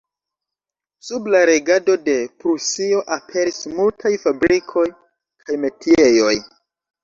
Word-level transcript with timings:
Sub 1.09 1.29
la 1.35 1.41
regado 1.49 1.97
de 2.07 2.15
Prusio 2.41 3.03
aperis 3.17 3.61
multaj 3.77 4.15
fabrikoj 4.27 4.89
kaj 5.47 5.63
metiejoj. 5.69 6.37